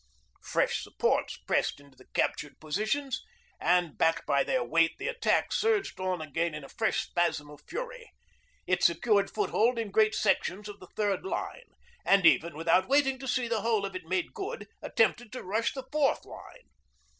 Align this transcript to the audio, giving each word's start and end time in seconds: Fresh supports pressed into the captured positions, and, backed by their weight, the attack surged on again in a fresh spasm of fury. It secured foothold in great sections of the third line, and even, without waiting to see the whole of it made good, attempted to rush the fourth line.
Fresh 0.41 0.81
supports 0.81 1.37
pressed 1.37 1.79
into 1.79 1.95
the 1.95 2.07
captured 2.15 2.59
positions, 2.59 3.21
and, 3.59 3.99
backed 3.99 4.25
by 4.25 4.43
their 4.43 4.63
weight, 4.63 4.95
the 4.97 5.07
attack 5.07 5.53
surged 5.53 5.99
on 5.99 6.21
again 6.21 6.55
in 6.55 6.63
a 6.63 6.69
fresh 6.69 7.01
spasm 7.03 7.51
of 7.51 7.61
fury. 7.67 8.11
It 8.65 8.81
secured 8.83 9.29
foothold 9.29 9.77
in 9.77 9.91
great 9.91 10.15
sections 10.15 10.67
of 10.67 10.79
the 10.79 10.87
third 10.95 11.23
line, 11.23 11.69
and 12.03 12.25
even, 12.25 12.55
without 12.57 12.87
waiting 12.87 13.19
to 13.19 13.27
see 13.27 13.47
the 13.47 13.61
whole 13.61 13.85
of 13.85 13.95
it 13.95 14.05
made 14.05 14.33
good, 14.33 14.67
attempted 14.81 15.31
to 15.33 15.43
rush 15.43 15.73
the 15.75 15.85
fourth 15.91 16.25
line. 16.25 16.71